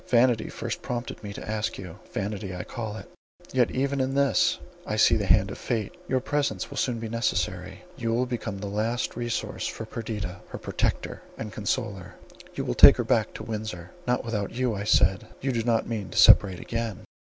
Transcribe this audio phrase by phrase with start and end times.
[0.07, 3.07] Vanity first prompted me to ask you: vanity, I call it;
[3.51, 7.83] yet even in this I see the hand of fate—your presence will soon be necessary;
[7.97, 12.15] you will become the last resource of Perdita, her protector and consoler.
[12.55, 15.27] You will take her back to Windsor."— "Not without you," I said.
[15.39, 17.03] "You do not mean to separate again?"